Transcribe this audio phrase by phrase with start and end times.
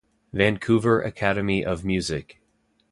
[0.33, 2.41] Vancouver Academy of Music.